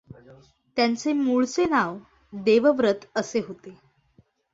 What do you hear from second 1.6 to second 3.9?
नाव देवव्रत असे होते.